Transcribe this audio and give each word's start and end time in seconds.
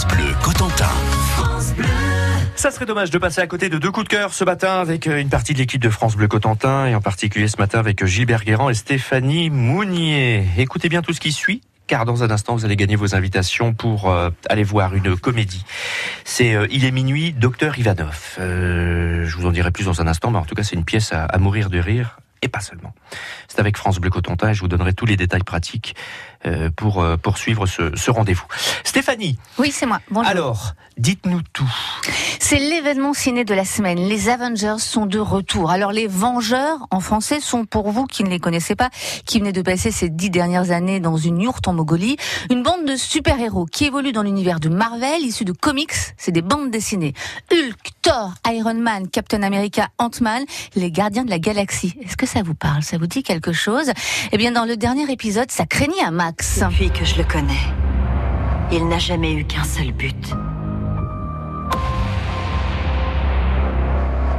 France 0.00 0.16
Bleu 0.16 0.34
Cotentin. 0.42 0.88
Ça 2.56 2.70
serait 2.70 2.86
dommage 2.86 3.10
de 3.10 3.18
passer 3.18 3.42
à 3.42 3.46
côté 3.46 3.68
de 3.68 3.76
deux 3.76 3.90
coups 3.90 4.04
de 4.04 4.08
cœur 4.08 4.32
ce 4.32 4.44
matin 4.44 4.80
avec 4.80 5.06
euh, 5.06 5.20
une 5.20 5.28
partie 5.28 5.52
de 5.52 5.58
l'équipe 5.58 5.82
de 5.82 5.90
France 5.90 6.16
Bleu 6.16 6.26
Cotentin 6.26 6.86
et 6.86 6.94
en 6.94 7.02
particulier 7.02 7.48
ce 7.48 7.58
matin 7.58 7.80
avec 7.80 8.06
Gilbert 8.06 8.44
Guérand 8.44 8.70
et 8.70 8.74
Stéphanie 8.74 9.50
Mounier. 9.50 10.46
Écoutez 10.56 10.88
bien 10.88 11.02
tout 11.02 11.12
ce 11.12 11.20
qui 11.20 11.32
suit 11.32 11.60
car 11.86 12.06
dans 12.06 12.24
un 12.24 12.30
instant 12.30 12.54
vous 12.54 12.64
allez 12.64 12.76
gagner 12.76 12.96
vos 12.96 13.14
invitations 13.14 13.74
pour 13.74 14.10
euh, 14.10 14.30
aller 14.48 14.64
voir 14.64 14.94
une 14.94 15.16
comédie. 15.18 15.66
C'est 16.24 16.54
euh, 16.54 16.66
Il 16.70 16.86
est 16.86 16.92
minuit, 16.92 17.34
Docteur 17.34 17.78
Ivanov. 17.78 18.36
Euh, 18.38 19.26
je 19.26 19.36
vous 19.36 19.46
en 19.46 19.50
dirai 19.50 19.70
plus 19.70 19.84
dans 19.84 20.00
un 20.00 20.06
instant, 20.06 20.30
mais 20.30 20.38
en 20.38 20.46
tout 20.46 20.54
cas 20.54 20.62
c'est 20.62 20.76
une 20.76 20.86
pièce 20.86 21.12
à, 21.12 21.24
à 21.24 21.36
mourir 21.36 21.68
de 21.68 21.78
rire 21.78 22.20
et 22.42 22.48
pas 22.48 22.60
seulement. 22.60 22.94
C'est 23.50 23.58
avec 23.58 23.76
France 23.76 23.98
Bleu 23.98 24.10
Cotentin 24.10 24.50
et 24.50 24.54
je 24.54 24.60
vous 24.60 24.68
donnerai 24.68 24.92
tous 24.94 25.06
les 25.06 25.16
détails 25.16 25.42
pratiques 25.42 25.96
euh, 26.46 26.70
pour 26.74 27.02
euh, 27.02 27.16
poursuivre 27.16 27.66
ce, 27.66 27.94
ce 27.96 28.10
rendez-vous. 28.12 28.46
Stéphanie, 28.84 29.38
Oui, 29.58 29.72
c'est 29.72 29.86
moi. 29.86 30.00
Bonjour. 30.10 30.30
alors 30.30 30.74
dites-nous 30.96 31.40
tout. 31.54 31.68
C'est 32.38 32.58
l'événement 32.58 33.14
ciné 33.14 33.44
de 33.46 33.54
la 33.54 33.64
semaine. 33.64 33.98
Les 33.98 34.28
Avengers 34.28 34.76
sont 34.78 35.06
de 35.06 35.18
retour. 35.18 35.70
Alors, 35.70 35.92
les 35.92 36.06
Vengeurs, 36.06 36.76
en 36.90 37.00
français, 37.00 37.40
sont 37.40 37.64
pour 37.64 37.90
vous 37.90 38.04
qui 38.06 38.22
ne 38.22 38.28
les 38.28 38.38
connaissez 38.38 38.74
pas, 38.76 38.90
qui 39.24 39.38
venaient 39.38 39.52
de 39.52 39.62
passer 39.62 39.90
ces 39.92 40.10
dix 40.10 40.28
dernières 40.28 40.70
années 40.72 41.00
dans 41.00 41.16
une 41.16 41.40
yourte 41.40 41.66
en 41.68 41.72
Mongolie, 41.72 42.18
une 42.50 42.62
bande 42.62 42.84
de 42.84 42.96
super-héros 42.96 43.64
qui 43.64 43.86
évoluent 43.86 44.12
dans 44.12 44.22
l'univers 44.22 44.60
de 44.60 44.68
Marvel, 44.68 45.22
issus 45.22 45.46
de 45.46 45.52
comics. 45.52 45.92
C'est 46.18 46.32
des 46.32 46.42
bandes 46.42 46.70
dessinées. 46.70 47.14
Hulk, 47.50 47.78
Thor, 48.02 48.34
Iron 48.48 48.74
Man, 48.74 49.08
Captain 49.08 49.42
America, 49.42 49.88
Ant-Man, 49.96 50.44
les 50.74 50.90
gardiens 50.90 51.24
de 51.24 51.30
la 51.30 51.38
galaxie. 51.38 51.94
Est-ce 52.02 52.16
que 52.18 52.26
ça 52.26 52.42
vous 52.42 52.54
parle? 52.54 52.82
Ça 52.82 52.98
vous 52.98 53.06
dit 53.06 53.22
quelque 53.22 53.39
chose? 53.52 53.90
Eh 54.32 54.36
bien, 54.38 54.52
dans 54.52 54.64
le 54.64 54.76
dernier 54.76 55.10
épisode, 55.10 55.50
ça 55.50 55.66
craignait 55.66 56.02
à 56.04 56.10
Max. 56.10 56.60
Depuis 56.60 56.90
que 56.90 57.04
je 57.04 57.16
le 57.16 57.24
connais, 57.24 57.64
il 58.72 58.86
n'a 58.88 58.98
jamais 58.98 59.32
eu 59.32 59.44
qu'un 59.44 59.64
seul 59.64 59.92
but. 59.92 60.34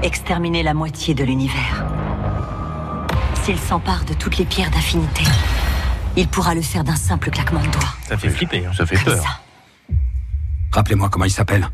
Exterminer 0.04 0.64
la 0.64 0.74
moitié 0.74 1.14
de 1.14 1.24
l'univers. 1.24 1.86
S'il 3.44 3.58
s'empare 3.60 4.04
de 4.06 4.14
toutes 4.14 4.38
les 4.38 4.46
pierres 4.46 4.72
d'affinité, 4.72 5.24
il 6.16 6.28
pourra 6.28 6.56
le 6.56 6.62
faire 6.62 6.84
d'un 6.84 6.96
simple 6.96 7.30
claquement 7.30 7.60
de 7.62 7.68
doigts. 7.68 7.94
Ça 8.08 8.18
fait 8.18 8.30
flipper. 8.30 8.66
hein. 8.66 8.72
Ça 8.76 8.86
fait 8.86 8.96
Comme 8.96 9.14
peur. 9.16 9.42
Rappelez-moi 10.72 11.10
comment 11.10 11.26
il 11.26 11.32
s'appelle. 11.32 11.68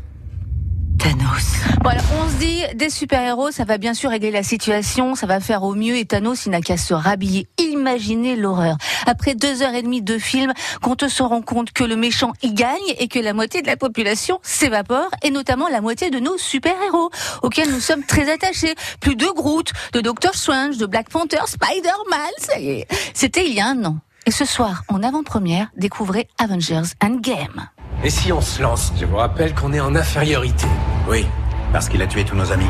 Thanos. 0.98 1.54
Voilà, 1.82 2.00
on 2.20 2.28
se 2.28 2.34
dit, 2.34 2.62
des 2.74 2.90
super-héros, 2.90 3.50
ça 3.50 3.64
va 3.64 3.78
bien 3.78 3.94
sûr 3.94 4.10
régler 4.10 4.30
la 4.30 4.42
situation, 4.42 5.14
ça 5.14 5.26
va 5.26 5.40
faire 5.40 5.62
au 5.62 5.74
mieux, 5.74 5.96
et 5.96 6.04
Thanos, 6.04 6.46
il 6.46 6.50
n'a 6.50 6.60
qu'à 6.60 6.76
se 6.76 6.92
rhabiller. 6.92 7.46
Imaginez 7.58 8.36
l'horreur. 8.36 8.76
Après 9.06 9.34
deux 9.34 9.62
heures 9.62 9.74
et 9.74 9.82
demie 9.82 10.02
de 10.02 10.18
film, 10.18 10.52
quand 10.82 11.02
on 11.02 11.08
se 11.08 11.22
rend 11.22 11.40
compte 11.40 11.72
que 11.72 11.84
le 11.84 11.96
méchant 11.96 12.32
y 12.42 12.52
gagne 12.52 12.76
et 12.98 13.08
que 13.08 13.18
la 13.18 13.32
moitié 13.32 13.62
de 13.62 13.66
la 13.68 13.76
population 13.76 14.40
s'évapore, 14.42 15.08
et 15.22 15.30
notamment 15.30 15.68
la 15.68 15.80
moitié 15.80 16.10
de 16.10 16.18
nos 16.18 16.36
super-héros, 16.36 17.10
auxquels 17.42 17.70
nous 17.70 17.80
sommes 17.80 18.04
très 18.04 18.30
attachés. 18.30 18.74
Plus 19.00 19.16
de 19.16 19.26
Groot, 19.26 19.72
de 19.92 20.00
Doctor 20.00 20.34
Strange, 20.34 20.78
de 20.78 20.86
Black 20.86 21.10
Panther, 21.10 21.46
Spider-Man, 21.46 22.32
ça 22.38 22.58
y 22.58 22.70
est. 22.70 22.88
C'était 23.14 23.46
il 23.46 23.54
y 23.54 23.60
a 23.60 23.66
un 23.68 23.84
an. 23.84 23.98
Et 24.26 24.30
ce 24.30 24.44
soir, 24.44 24.82
en 24.88 25.02
avant-première, 25.02 25.68
découvrez 25.76 26.28
Avengers 26.38 26.82
Endgame. 27.02 27.68
Et 28.04 28.10
si 28.10 28.32
on 28.32 28.40
se 28.40 28.62
lance 28.62 28.92
Je 28.98 29.04
vous 29.06 29.16
rappelle 29.16 29.54
qu'on 29.54 29.72
est 29.72 29.80
en 29.80 29.94
infériorité. 29.94 30.66
Oui, 31.08 31.26
parce 31.72 31.88
qu'il 31.88 32.00
a 32.02 32.06
tué 32.06 32.24
tous 32.24 32.36
nos 32.36 32.52
amis. 32.52 32.68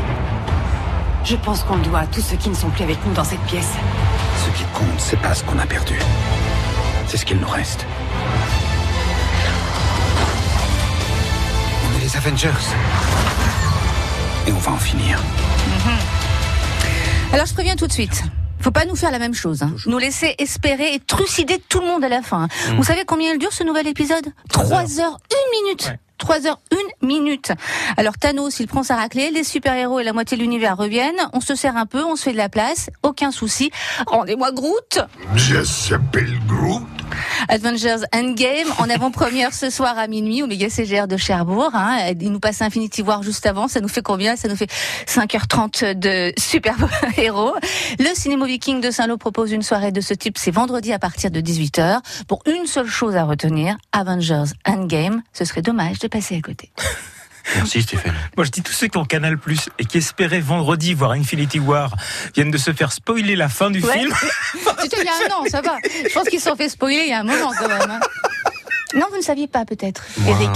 Je 1.23 1.35
pense 1.35 1.63
qu'on 1.63 1.75
le 1.75 1.83
doit 1.83 1.99
à 1.99 2.07
tous 2.07 2.21
ceux 2.21 2.37
qui 2.37 2.49
ne 2.49 2.55
sont 2.55 2.69
plus 2.69 2.83
avec 2.83 2.97
nous 3.05 3.13
dans 3.13 3.23
cette 3.23 3.41
pièce. 3.41 3.73
Ce 4.45 4.57
qui 4.57 4.63
compte, 4.73 4.99
c'est 4.99 5.19
pas 5.19 5.35
ce 5.35 5.43
qu'on 5.43 5.59
a 5.59 5.65
perdu. 5.65 5.99
C'est 7.07 7.17
ce 7.17 7.25
qu'il 7.25 7.37
nous 7.37 7.47
reste. 7.47 7.85
On 11.85 11.97
est 11.99 12.03
les 12.03 12.17
Avengers. 12.17 12.49
Et 14.47 14.51
on 14.51 14.57
va 14.57 14.71
en 14.71 14.77
finir. 14.77 15.21
Alors 17.31 17.45
je 17.45 17.53
préviens 17.53 17.75
tout 17.75 17.87
de 17.87 17.91
suite. 17.91 18.23
Faut 18.61 18.71
pas 18.71 18.85
nous 18.85 18.95
faire 18.95 19.11
la 19.11 19.19
même 19.19 19.33
chose. 19.33 19.63
hein. 19.63 19.71
Nous 19.85 19.97
laisser 19.97 20.35
espérer 20.37 20.93
et 20.93 20.99
trucider 20.99 21.61
tout 21.69 21.79
le 21.79 21.87
monde 21.87 22.03
à 22.03 22.09
la 22.09 22.21
fin. 22.21 22.43
hein. 22.43 22.73
Vous 22.75 22.83
savez 22.83 23.03
combien 23.05 23.33
il 23.33 23.39
dure 23.39 23.53
ce 23.53 23.63
nouvel 23.63 23.87
épisode 23.87 24.25
3 24.49 24.99
heures, 24.99 25.17
1 25.31 25.63
minute. 25.63 25.85
Ouais. 25.87 25.99
3 26.17 26.47
heures, 26.47 26.59
1 27.01 27.05
minute. 27.07 27.53
Alors 27.95 28.17
Thanos, 28.17 28.59
il 28.59 28.67
prend 28.67 28.83
sa 28.83 28.97
raclée, 28.97 29.31
les 29.31 29.45
super-héros 29.45 29.99
et 29.99 30.03
la 30.03 30.11
moitié 30.11 30.35
de 30.35 30.41
l'univers 30.41 30.75
reviennent, 30.75 31.29
on 31.31 31.39
se 31.39 31.55
serre 31.55 31.77
un 31.77 31.85
peu, 31.85 32.03
on 32.03 32.17
se 32.17 32.23
fait 32.23 32.33
de 32.33 32.37
la 32.37 32.49
place, 32.49 32.89
aucun 33.03 33.31
souci. 33.31 33.71
Rendez-moi 34.07 34.51
Groot 34.51 34.99
Je 35.35 35.63
s'appelle 35.63 36.37
Groot. 36.45 36.83
Avengers 37.47 38.03
Endgame 38.13 38.67
en 38.77 38.89
avant-première 38.89 39.53
ce 39.53 39.69
soir 39.69 39.97
à 39.97 40.07
minuit 40.07 40.43
au 40.43 40.47
méga 40.47 40.69
CGR 40.69 41.07
de 41.07 41.17
Cherbourg. 41.17 41.71
Hein. 41.73 42.13
Il 42.19 42.31
nous 42.31 42.39
passe 42.39 42.61
Infinity 42.61 43.01
War 43.01 43.23
juste 43.23 43.45
avant. 43.45 43.67
Ça 43.67 43.81
nous 43.81 43.87
fait 43.87 44.01
combien? 44.01 44.35
Ça 44.35 44.47
nous 44.47 44.55
fait 44.55 44.69
5h30 45.07 45.93
de 45.93 46.33
super 46.39 46.75
héros. 47.17 47.53
Le 47.99 48.13
Cinéma 48.15 48.45
Viking 48.45 48.81
de 48.81 48.91
Saint-Lô 48.91 49.17
propose 49.17 49.51
une 49.51 49.63
soirée 49.63 49.91
de 49.91 50.01
ce 50.01 50.13
type. 50.13 50.37
C'est 50.37 50.51
vendredi 50.51 50.93
à 50.93 50.99
partir 50.99 51.31
de 51.31 51.41
18h. 51.41 51.99
Pour 52.27 52.41
une 52.45 52.65
seule 52.65 52.87
chose 52.87 53.15
à 53.15 53.23
retenir, 53.23 53.77
Avengers 53.91 54.53
Endgame. 54.65 55.21
Ce 55.33 55.45
serait 55.45 55.61
dommage 55.61 55.99
de 55.99 56.07
passer 56.07 56.35
à 56.35 56.41
côté. 56.41 56.71
Merci 57.55 57.81
Stéphanie. 57.81 58.15
Moi, 58.37 58.45
je 58.45 58.51
dis 58.51 58.61
tous 58.61 58.71
ceux 58.73 58.87
qui 58.87 58.97
ont 58.97 59.05
Canal 59.05 59.37
Plus 59.37 59.69
et 59.79 59.85
qui 59.85 59.97
espéraient 59.97 60.39
vendredi 60.39 60.93
voir 60.93 61.11
Infinity 61.11 61.59
War 61.59 61.93
viennent 62.35 62.51
de 62.51 62.57
se 62.57 62.71
faire 62.73 62.91
spoiler 62.91 63.35
la 63.35 63.49
fin 63.49 63.71
du 63.71 63.81
Ouais. 63.83 63.93
film. 63.99 64.13
C'était 64.81 64.97
il 65.01 65.05
y 65.05 65.07
a 65.07 65.13
un 65.33 65.39
an, 65.39 65.43
ça 65.49 65.61
va. 65.61 65.77
Je 66.07 66.13
pense 66.13 66.27
qu'ils 66.29 66.39
se 66.39 66.49
sont 66.49 66.55
fait 66.55 66.69
spoiler 66.69 67.03
il 67.05 67.09
y 67.09 67.13
a 67.13 67.19
un 67.19 67.23
moment 67.23 67.51
quand 67.57 67.67
même. 67.67 67.89
hein. 67.89 67.99
Non, 68.95 69.05
vous 69.11 69.17
ne 69.17 69.21
saviez 69.21 69.47
pas 69.47 69.65
peut-être, 69.65 70.03
Eric, 70.27 70.49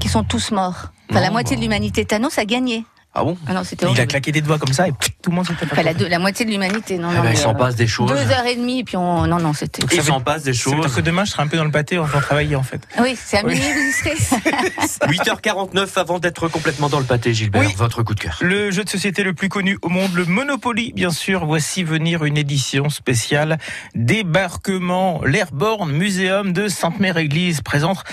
qu'ils 0.00 0.10
sont 0.10 0.24
tous 0.24 0.50
morts. 0.50 0.90
Enfin, 1.10 1.20
la 1.20 1.30
moitié 1.30 1.56
de 1.56 1.60
l'humanité. 1.60 2.04
Thanos 2.04 2.36
a 2.38 2.44
gagné. 2.44 2.84
Ah 3.14 3.22
bon 3.24 3.38
Ah 3.46 3.54
non, 3.54 3.62
c'était 3.64 3.84
Il 3.84 3.88
a 3.88 3.90
horrible. 3.92 4.06
claqué 4.08 4.32
des 4.32 4.40
doigts 4.40 4.58
comme 4.58 4.72
ça 4.72 4.88
et 4.88 4.92
tout 5.26 5.30
le 5.32 5.36
monde 5.38 5.46
s'était 5.48 5.66
Enfin, 5.72 5.82
la, 5.82 5.92
deux- 5.92 6.06
la 6.06 6.20
moitié 6.20 6.46
de 6.46 6.52
l'humanité, 6.52 6.98
non, 6.98 7.08
Eh 7.12 7.16
non. 7.16 7.22
ben, 7.24 7.30
Il 7.32 7.36
s'en 7.36 7.50
euh, 7.50 7.54
passe 7.54 7.74
des 7.74 7.88
choses. 7.88 8.08
Deux 8.08 8.30
heures 8.30 8.46
et 8.46 8.54
demie, 8.54 8.78
et 8.78 8.84
puis 8.84 8.96
on. 8.96 9.26
Non, 9.26 9.38
non, 9.40 9.52
c'était. 9.54 9.82
Il 9.92 10.00
s'en 10.00 10.20
passe 10.20 10.44
des 10.44 10.52
choses. 10.52 10.94
que 10.94 11.00
demain, 11.00 11.24
je 11.24 11.32
serai 11.32 11.42
un 11.42 11.48
peu 11.48 11.56
dans 11.56 11.64
le 11.64 11.72
pâté 11.72 11.98
en 11.98 12.06
train 12.06 12.18
de 12.18 12.22
travailler, 12.22 12.54
en 12.54 12.62
fait. 12.62 12.80
Oui, 13.00 13.18
c'est 13.20 13.38
à 13.38 13.44
Oui. 13.44 13.54
minuit, 13.54 13.66
vous 13.72 14.12
y 14.12 14.16
serez. 14.22 14.46
8h49 15.08 15.88
avant 15.98 16.20
d'être 16.20 16.46
complètement 16.46 16.88
dans 16.88 17.00
le 17.00 17.04
pâté, 17.04 17.34
Gilbert. 17.34 17.62
Oui. 17.62 17.74
Votre 17.76 18.04
coup 18.04 18.14
de 18.14 18.20
cœur. 18.20 18.38
Le 18.40 18.70
jeu 18.70 18.84
de 18.84 18.88
société 18.88 19.24
le 19.24 19.34
plus 19.34 19.48
connu 19.48 19.78
au 19.82 19.88
monde, 19.88 20.14
le 20.14 20.24
Monopoly, 20.26 20.92
bien 20.94 21.10
sûr. 21.10 21.44
Voici 21.44 21.82
venir 21.82 22.24
une 22.24 22.36
édition 22.36 22.88
spéciale 22.88 23.58
Débarquement. 23.96 25.20
L'Airborne 25.24 25.90
Muséum 25.90 26.52
de 26.52 26.68
Sainte-Mère-Église 26.68 27.62
présente 27.62 28.04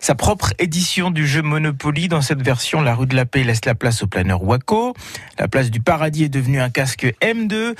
sa 0.00 0.14
propre 0.14 0.54
édition 0.58 1.10
du 1.10 1.26
jeu 1.26 1.42
Monopoly. 1.42 2.08
Dans 2.08 2.22
cette 2.22 2.40
version, 2.42 2.80
la 2.80 2.94
rue 2.94 3.06
de 3.06 3.14
la 3.14 3.26
Paix 3.26 3.44
laisse 3.44 3.66
la 3.66 3.74
place 3.74 4.02
au 4.02 4.06
planeur 4.06 4.42
Waco. 4.42 4.94
La 5.38 5.48
place 5.48 5.70
du 5.70 5.80
Paradis 5.80 6.24
est 6.24 6.28
devenue 6.30 6.60
un 6.62 6.70
casque 6.70 7.14
M2. 7.20 7.74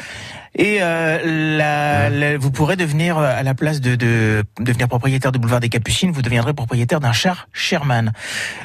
Et 0.54 0.78
euh, 0.82 2.36
vous 2.38 2.50
pourrez 2.50 2.76
devenir, 2.76 3.16
euh, 3.16 3.24
à 3.24 3.42
la 3.42 3.54
place 3.54 3.80
de, 3.80 3.94
de 3.94 4.44
devenir 4.60 4.86
propriétaire 4.86 5.32
du 5.32 5.38
boulevard 5.38 5.60
des 5.60 5.70
Capucines, 5.70 6.12
vous 6.12 6.20
deviendrez 6.20 6.52
propriétaire 6.52 7.00
d'un 7.00 7.12
char 7.12 7.48
Sherman. 7.54 8.12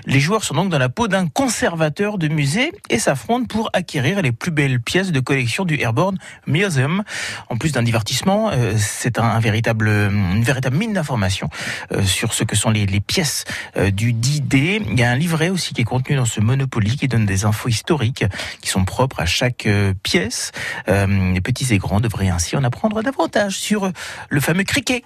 Les 0.06 0.20
joueurs 0.20 0.44
sont 0.44 0.54
donc 0.54 0.70
dans 0.70 0.80
la 0.80 0.90
peau 0.90 1.08
d'un 1.08 1.28
conservateur 1.28 2.18
de 2.18 2.28
musée 2.28 2.74
et 2.90 3.00
s'affrontent 3.00 3.46
pour 3.46 3.70
acquérir 3.72 4.22
les 4.22 4.34
plus 4.34 4.52
belles 4.52 4.82
pièces 4.82 5.14
de 5.14 5.20
collection 5.22 5.64
du 5.64 5.80
Airborne 5.80 6.18
Museum. 6.46 7.04
En 7.48 7.56
plus 7.56 7.72
d'un 7.72 7.84
divertissement, 7.84 8.50
euh, 8.52 8.74
c'est 8.78 9.18
un, 9.18 9.40
véritable, 9.40 9.88
une 9.88 10.44
véritable 10.44 10.76
mine 10.76 10.92
d'informations 10.92 11.50
sur 12.04 12.34
ce 12.34 12.44
que 12.44 12.58
sont 12.58 12.70
les, 12.70 12.88
pièces 13.00 13.46
du 13.94 14.12
10D. 14.12 14.82
Il 14.90 15.00
y 15.00 15.04
a 15.04 15.12
un 15.12 15.16
livret 15.16 15.50
aussi 15.50 15.74
qui 15.74 15.82
est 15.82 15.86
contenu 15.86 16.16
dans 16.16 16.26
ce 16.26 16.42
Monopoly 16.42 16.98
qui 16.98 17.08
donne 17.08 17.26
des 17.26 17.46
infos 17.46 17.70
historiques 17.70 18.26
qui 18.62 18.70
sont 18.70 18.86
propres 18.86 19.22
à 19.22 19.26
chaque 19.26 19.66
euh, 19.68 19.94
Euh, 20.16 21.34
les 21.34 21.42
petits 21.42 21.74
et 21.74 21.78
grands 21.78 22.00
devraient 22.00 22.30
ainsi 22.30 22.56
en 22.56 22.64
apprendre 22.64 23.02
davantage 23.04 23.58
sur 23.58 23.86
euh, 23.86 23.92
le 24.30 24.40
fameux 24.40 24.64
criquet. 24.64 25.04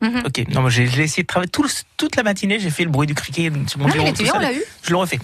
Mhm. 0.00 0.22
Ok, 0.26 0.44
non, 0.50 0.60
moi 0.62 0.70
j'ai 0.70 0.82
essayé 0.84 1.22
de 1.22 1.26
travailler 1.26 1.50
tout 1.50 1.66
toute 1.96 2.16
la 2.16 2.22
matinée, 2.22 2.58
j'ai 2.58 2.68
fait 2.70 2.84
le 2.84 2.90
bruit 2.90 3.06
du 3.06 3.14
criquet 3.14 3.50
sur 3.66 3.78
mon 3.78 3.88
Non, 3.88 3.94
il 3.96 4.08
était 4.08 4.22
bien, 4.24 4.32
ça. 4.32 4.38
on 4.38 4.42
l'a 4.42 4.52
eu. 4.52 4.62
Je 4.82 4.90
le 4.90 4.96
refais. 4.96 5.18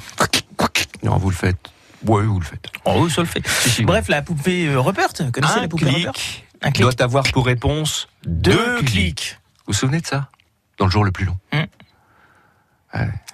Non, 1.02 1.16
vous 1.18 1.28
le 1.30 1.36
faites. 1.36 1.58
Oui, 2.06 2.24
vous 2.24 2.40
le 2.40 2.44
faites. 2.46 2.66
Oh, 2.86 3.02
oui, 3.04 3.10
ça 3.10 3.20
le 3.20 3.26
fait. 3.26 3.46
si. 3.46 3.84
Bref, 3.84 4.08
la 4.08 4.22
poupée 4.22 4.68
euh, 4.68 4.80
Rupert, 4.80 5.08
connaissez 5.32 5.58
Un 5.58 5.62
la 5.62 5.68
poupée 5.68 5.84
Rupert? 5.86 6.12
Clic 6.12 6.46
Un 6.62 6.70
clic. 6.70 6.82
doit 6.82 7.02
avoir 7.02 7.24
pour 7.32 7.44
réponse 7.44 8.08
Deux 8.24 8.52
deux 8.54 8.76
clics. 8.78 8.88
clics. 8.90 9.38
Vous 9.66 9.72
vous 9.72 9.78
souvenez 9.78 10.00
de 10.00 10.06
ça? 10.06 10.30
Dans 10.78 10.86
le 10.86 10.90
jour 10.90 11.04
le 11.04 11.12
plus 11.12 11.26
long. 11.26 11.36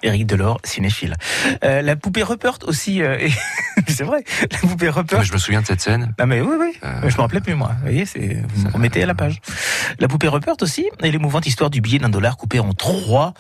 Éric 0.02 0.26
Delors, 0.26 0.60
cinéphile. 0.64 1.14
Euh, 1.64 1.80
la 1.80 1.96
poupée 1.96 2.22
Rupert 2.22 2.58
aussi, 2.66 3.02
euh, 3.02 3.16
c'est 3.92 4.04
vrai, 4.04 4.24
la 4.50 4.58
poupée 4.58 4.88
Rupert. 4.88 5.22
Je 5.22 5.32
me 5.32 5.38
souviens 5.38 5.60
de 5.62 5.66
cette 5.66 5.80
scène. 5.80 6.14
Ah 6.18 6.26
mais 6.26 6.40
oui, 6.40 6.56
oui, 6.58 6.72
Euh, 6.84 7.08
je 7.08 7.16
me 7.16 7.20
rappelais 7.20 7.40
plus 7.40 7.54
moi. 7.54 7.72
Vous 7.76 7.82
voyez, 7.82 8.06
c'est, 8.06 8.42
vous 8.54 8.64
me 8.66 8.70
remettez 8.72 9.02
à 9.02 9.06
la 9.06 9.14
page. 9.14 9.40
La 9.98 10.08
poupée 10.08 10.28
Rupert 10.28 10.54
aussi, 10.60 10.86
et 11.02 11.10
l'émouvante 11.10 11.46
histoire 11.46 11.70
du 11.70 11.80
billet 11.80 11.98
d'un 11.98 12.08
dollar 12.08 12.36
coupé 12.36 12.58
en 12.60 12.72
trois, 12.72 13.34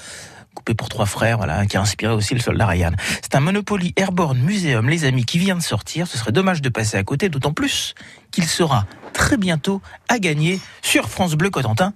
coupé 0.54 0.74
pour 0.74 0.88
trois 0.88 1.06
frères, 1.06 1.36
voilà, 1.36 1.66
qui 1.66 1.76
a 1.76 1.80
inspiré 1.80 2.12
aussi 2.12 2.34
le 2.34 2.40
soldat 2.40 2.66
Ryan. 2.66 2.92
C'est 3.22 3.34
un 3.34 3.40
Monopoly 3.40 3.92
Airborne 3.96 4.38
Museum, 4.38 4.88
les 4.88 5.04
amis, 5.04 5.24
qui 5.24 5.38
vient 5.38 5.56
de 5.56 5.62
sortir. 5.62 6.06
Ce 6.06 6.16
serait 6.18 6.32
dommage 6.32 6.62
de 6.62 6.68
passer 6.68 6.96
à 6.96 7.02
côté, 7.04 7.28
d'autant 7.28 7.52
plus 7.52 7.94
qu'il 8.30 8.44
sera 8.44 8.86
très 9.12 9.36
bientôt 9.36 9.82
à 10.08 10.18
gagner 10.18 10.60
sur 10.82 11.08
France 11.08 11.34
Bleu 11.34 11.50
Cotentin. 11.50 11.92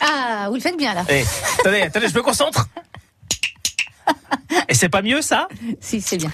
Ah, 0.00 0.46
vous 0.48 0.54
le 0.54 0.60
faites 0.60 0.78
bien 0.78 0.94
là. 0.94 1.04
Eh, 1.10 1.24
attendez, 1.60 1.82
attendez, 1.82 2.08
je 2.08 2.14
me 2.14 2.22
concentre. 2.22 2.68
Et 4.68 4.74
c'est 4.74 4.88
pas 4.88 5.02
mieux 5.02 5.20
ça? 5.22 5.46
Si, 5.80 6.00
c'est 6.00 6.16
bien. 6.16 6.32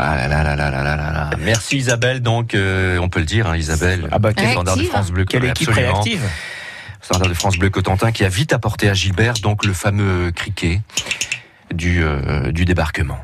Ah 0.00 0.28
là 0.28 0.28
là 0.28 0.56
là 0.56 0.70
là 0.70 0.82
là 0.82 0.96
là. 0.96 1.30
Merci 1.40 1.76
Isabelle, 1.78 2.20
donc 2.20 2.54
euh, 2.54 2.98
on 2.98 3.08
peut 3.08 3.20
le 3.20 3.26
dire, 3.26 3.48
hein, 3.48 3.56
Isabelle. 3.56 4.08
Ah 4.12 4.18
bah 4.18 4.32
quelle 4.32 4.50
standard 4.50 4.76
de 4.76 4.84
France 4.84 5.10
Bleu, 5.10 5.24
quelle 5.24 5.44
équipe 5.44 5.68
absolument. 5.68 5.92
réactive. 5.92 6.22
Standard 7.00 7.28
de 7.28 7.34
France 7.34 7.56
Bleu 7.58 7.70
Cotentin 7.70 8.12
qui 8.12 8.24
a 8.24 8.28
vite 8.28 8.52
apporté 8.52 8.88
à 8.88 8.94
Gilbert 8.94 9.34
donc 9.34 9.64
le 9.64 9.72
fameux 9.72 10.30
criquet 10.30 10.80
du, 11.72 12.02
euh, 12.02 12.52
du 12.52 12.64
débarquement. 12.64 13.18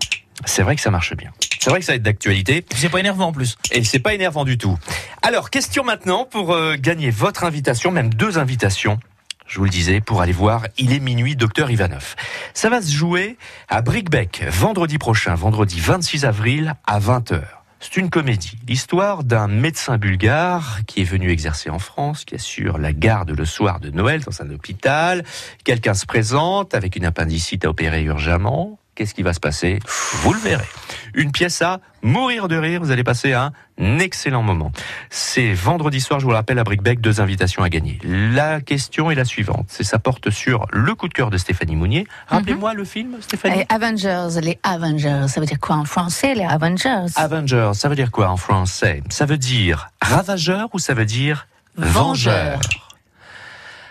C'est 0.46 0.62
vrai 0.62 0.76
que 0.76 0.82
ça 0.82 0.90
marche 0.90 1.14
bien. 1.16 1.30
C'est 1.60 1.70
vrai 1.70 1.80
que 1.80 1.86
ça 1.86 1.92
va 1.92 1.96
être 1.96 2.02
d'actualité. 2.02 2.64
C'est 2.74 2.90
pas 2.90 3.00
énervant 3.00 3.28
en 3.28 3.32
plus. 3.32 3.56
Et 3.72 3.84
c'est 3.84 3.98
pas 3.98 4.12
énervant 4.14 4.44
du 4.44 4.58
tout. 4.58 4.78
Alors, 5.22 5.48
question 5.48 5.84
maintenant 5.84 6.26
pour 6.30 6.52
euh, 6.52 6.76
gagner 6.78 7.10
votre 7.10 7.44
invitation, 7.44 7.90
même 7.90 8.12
deux 8.12 8.36
invitations 8.38 8.98
je 9.46 9.58
vous 9.58 9.64
le 9.64 9.70
disais, 9.70 10.00
pour 10.00 10.22
aller 10.22 10.32
voir 10.32 10.66
Il 10.78 10.92
est 10.92 11.00
minuit, 11.00 11.36
docteur 11.36 11.70
Ivanov. 11.70 12.16
Ça 12.54 12.70
va 12.70 12.80
se 12.80 12.90
jouer 12.90 13.36
à 13.68 13.82
Brickbeck, 13.82 14.44
vendredi 14.48 14.98
prochain, 14.98 15.34
vendredi 15.34 15.80
26 15.80 16.24
avril 16.24 16.74
à 16.86 16.98
20h. 16.98 17.42
C'est 17.78 17.98
une 17.98 18.08
comédie. 18.08 18.56
L'histoire 18.66 19.24
d'un 19.24 19.46
médecin 19.46 19.98
bulgare 19.98 20.80
qui 20.86 21.02
est 21.02 21.04
venu 21.04 21.30
exercer 21.30 21.68
en 21.68 21.78
France, 21.78 22.24
qui 22.24 22.34
assure 22.34 22.78
la 22.78 22.94
garde 22.94 23.30
le 23.30 23.44
soir 23.44 23.78
de 23.78 23.90
Noël 23.90 24.22
dans 24.22 24.40
un 24.40 24.50
hôpital. 24.50 25.22
Quelqu'un 25.64 25.92
se 25.92 26.06
présente 26.06 26.74
avec 26.74 26.96
une 26.96 27.04
appendicite 27.04 27.66
à 27.66 27.68
opérer 27.68 28.02
urgemment. 28.02 28.78
Qu'est-ce 28.94 29.14
qui 29.14 29.22
va 29.22 29.32
se 29.32 29.40
passer 29.40 29.80
Vous 30.22 30.32
le 30.32 30.38
verrez. 30.38 30.68
Une 31.14 31.32
pièce 31.32 31.62
à 31.62 31.80
mourir 32.02 32.46
de 32.46 32.56
rire. 32.56 32.80
Vous 32.80 32.92
allez 32.92 33.02
passer 33.02 33.32
un 33.32 33.52
excellent 33.98 34.42
moment. 34.42 34.70
C'est 35.10 35.52
vendredi 35.52 36.00
soir, 36.00 36.20
je 36.20 36.24
vous 36.24 36.30
le 36.30 36.36
rappelle, 36.36 36.58
à 36.60 36.64
Brickbeck, 36.64 37.00
deux 37.00 37.20
invitations 37.20 37.62
à 37.64 37.68
gagner. 37.68 37.98
La 38.04 38.60
question 38.60 39.10
est 39.10 39.16
la 39.16 39.24
suivante. 39.24 39.66
C'est 39.68 39.82
ça 39.82 39.98
porte 39.98 40.30
sur 40.30 40.66
le 40.70 40.94
coup 40.94 41.08
de 41.08 41.14
cœur 41.14 41.30
de 41.30 41.38
Stéphanie 41.38 41.74
Mounier. 41.74 42.06
Rappelez-moi 42.28 42.74
le 42.74 42.84
film, 42.84 43.16
Stéphanie. 43.20 43.58
Les 43.58 43.66
Avengers, 43.68 44.40
les 44.40 44.58
Avengers, 44.62 45.26
ça 45.28 45.40
veut 45.40 45.46
dire 45.46 45.60
quoi 45.60 45.76
en 45.76 45.84
français, 45.84 46.34
les 46.34 46.44
Avengers? 46.44 47.06
Avengers, 47.16 47.72
ça 47.74 47.88
veut 47.88 47.96
dire 47.96 48.12
quoi 48.12 48.28
en 48.28 48.36
français? 48.36 49.02
Ça 49.08 49.26
veut 49.26 49.38
dire 49.38 49.88
ravageur 50.00 50.68
ou 50.72 50.78
ça 50.78 50.94
veut 50.94 51.06
dire 51.06 51.48
vengeur 51.76 52.58
Vengeur? 52.58 52.60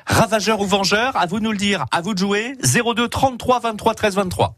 Ravageur 0.06 0.60
ou 0.60 0.66
vengeur? 0.66 1.16
À 1.16 1.26
vous 1.26 1.40
de 1.40 1.46
nous 1.46 1.52
le 1.52 1.58
dire. 1.58 1.86
À 1.92 2.02
vous 2.02 2.14
de 2.14 2.20
jouer. 2.20 2.56
02 2.62 3.08
33 3.08 3.60
23 3.62 3.96
13 3.96 4.16
23. 4.16 4.56